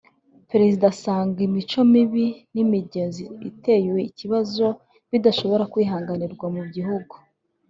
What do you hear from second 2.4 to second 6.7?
n’imigenzo iteye ikibazo bidashobora kwihanganirwa mu